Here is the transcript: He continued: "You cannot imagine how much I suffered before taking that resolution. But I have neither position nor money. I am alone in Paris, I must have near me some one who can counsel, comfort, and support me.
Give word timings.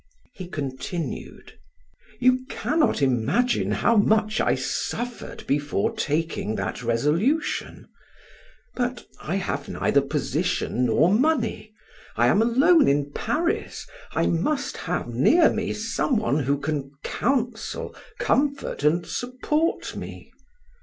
He 0.33 0.47
continued: 0.47 1.59
"You 2.19 2.43
cannot 2.49 3.03
imagine 3.03 3.69
how 3.71 3.95
much 3.97 4.41
I 4.41 4.55
suffered 4.55 5.45
before 5.45 5.95
taking 5.95 6.55
that 6.55 6.81
resolution. 6.81 7.87
But 8.73 9.05
I 9.21 9.35
have 9.35 9.69
neither 9.69 10.01
position 10.01 10.85
nor 10.87 11.13
money. 11.13 11.75
I 12.17 12.25
am 12.29 12.41
alone 12.41 12.87
in 12.87 13.11
Paris, 13.11 13.85
I 14.13 14.25
must 14.25 14.75
have 14.75 15.07
near 15.07 15.51
me 15.51 15.71
some 15.71 16.17
one 16.17 16.39
who 16.39 16.57
can 16.57 16.89
counsel, 17.03 17.95
comfort, 18.17 18.81
and 18.83 19.05
support 19.05 19.95
me. 19.95 20.31